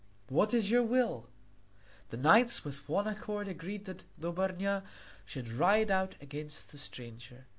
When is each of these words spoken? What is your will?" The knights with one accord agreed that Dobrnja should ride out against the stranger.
What 0.29 0.51
is 0.55 0.71
your 0.71 0.81
will?" 0.81 1.29
The 2.09 2.17
knights 2.17 2.65
with 2.65 2.89
one 2.89 3.05
accord 3.07 3.47
agreed 3.47 3.85
that 3.85 4.03
Dobrnja 4.19 4.81
should 5.25 5.47
ride 5.49 5.91
out 5.91 6.15
against 6.19 6.71
the 6.71 6.79
stranger. 6.79 7.45